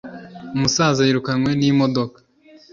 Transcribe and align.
umusaza 0.55 1.01
yirukanwe 1.03 1.51
n'imodoka 1.59 2.17